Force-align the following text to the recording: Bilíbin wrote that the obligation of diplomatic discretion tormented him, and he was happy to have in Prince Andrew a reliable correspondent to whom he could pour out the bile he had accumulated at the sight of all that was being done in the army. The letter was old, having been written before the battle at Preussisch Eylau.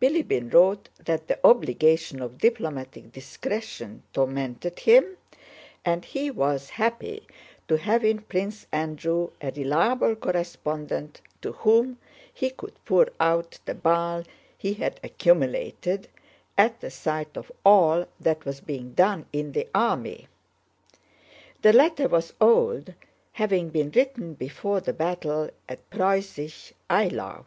Bilíbin 0.00 0.48
wrote 0.54 0.88
that 1.04 1.28
the 1.28 1.38
obligation 1.44 2.22
of 2.22 2.38
diplomatic 2.38 3.12
discretion 3.12 4.02
tormented 4.14 4.78
him, 4.78 5.18
and 5.84 6.06
he 6.06 6.30
was 6.30 6.70
happy 6.70 7.26
to 7.68 7.76
have 7.76 8.02
in 8.02 8.22
Prince 8.22 8.66
Andrew 8.72 9.30
a 9.42 9.50
reliable 9.50 10.16
correspondent 10.16 11.20
to 11.42 11.52
whom 11.52 11.98
he 12.32 12.48
could 12.48 12.82
pour 12.86 13.08
out 13.20 13.58
the 13.66 13.74
bile 13.74 14.24
he 14.56 14.72
had 14.72 14.98
accumulated 15.04 16.08
at 16.56 16.80
the 16.80 16.90
sight 16.90 17.36
of 17.36 17.52
all 17.62 18.06
that 18.18 18.46
was 18.46 18.62
being 18.62 18.94
done 18.94 19.26
in 19.34 19.52
the 19.52 19.68
army. 19.74 20.28
The 21.60 21.74
letter 21.74 22.08
was 22.08 22.32
old, 22.40 22.94
having 23.32 23.68
been 23.68 23.90
written 23.90 24.32
before 24.32 24.80
the 24.80 24.94
battle 24.94 25.50
at 25.68 25.90
Preussisch 25.90 26.72
Eylau. 26.88 27.44